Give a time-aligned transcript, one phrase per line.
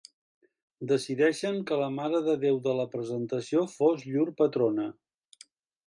[0.91, 4.93] Decideixen que la Mare de Déu de la Presentació fos llur patrona.